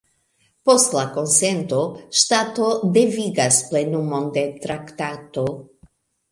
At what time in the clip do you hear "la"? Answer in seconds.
0.99-1.03